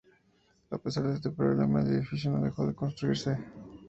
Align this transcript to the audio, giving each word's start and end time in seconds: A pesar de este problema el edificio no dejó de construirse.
A 0.71 0.79
pesar 0.79 1.03
de 1.03 1.13
este 1.13 1.29
problema 1.29 1.79
el 1.81 1.93
edificio 1.97 2.31
no 2.31 2.41
dejó 2.41 2.65
de 2.65 2.73
construirse. 2.73 3.37